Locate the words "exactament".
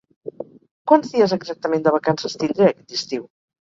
1.37-1.85